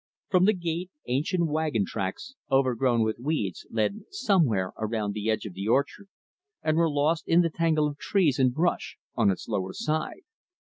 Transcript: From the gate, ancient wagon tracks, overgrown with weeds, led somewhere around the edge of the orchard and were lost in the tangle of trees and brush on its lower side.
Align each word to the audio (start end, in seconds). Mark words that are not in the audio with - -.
From 0.29 0.45
the 0.45 0.53
gate, 0.55 0.89
ancient 1.05 1.45
wagon 1.47 1.85
tracks, 1.85 2.33
overgrown 2.51 3.03
with 3.03 3.19
weeds, 3.19 3.67
led 3.69 3.99
somewhere 4.09 4.73
around 4.79 5.13
the 5.13 5.29
edge 5.29 5.45
of 5.45 5.53
the 5.53 5.67
orchard 5.67 6.07
and 6.63 6.75
were 6.75 6.89
lost 6.89 7.27
in 7.27 7.41
the 7.41 7.51
tangle 7.51 7.87
of 7.87 7.99
trees 7.99 8.39
and 8.39 8.51
brush 8.51 8.97
on 9.15 9.29
its 9.29 9.47
lower 9.47 9.73
side. 9.73 10.21